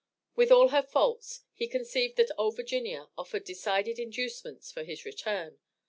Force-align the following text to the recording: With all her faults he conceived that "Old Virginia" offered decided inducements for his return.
With 0.35 0.49
all 0.51 0.69
her 0.69 0.81
faults 0.81 1.41
he 1.53 1.67
conceived 1.67 2.15
that 2.17 2.31
"Old 2.35 2.55
Virginia" 2.55 3.09
offered 3.19 3.43
decided 3.43 3.99
inducements 3.99 4.71
for 4.71 4.83
his 4.83 5.05
return. 5.05 5.59